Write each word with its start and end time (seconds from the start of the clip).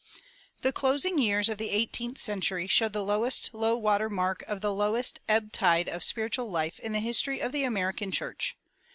The 0.61 0.71
closing 0.73 1.19
years 1.19 1.47
of 1.47 1.59
the 1.59 1.69
eighteenth 1.69 2.17
century 2.17 2.65
show 2.65 2.89
the 2.89 3.03
lowest 3.03 3.51
low 3.53 3.77
water 3.77 4.09
mark 4.09 4.41
of 4.47 4.59
the 4.59 4.73
lowest 4.73 5.19
ebb 5.29 5.51
tide 5.51 5.87
of 5.87 6.03
spiritual 6.03 6.49
life 6.49 6.79
in 6.79 6.91
the 6.91 6.99
history 6.99 7.39
of 7.39 7.51
the 7.51 7.65
American 7.65 8.09
church. 8.11 8.57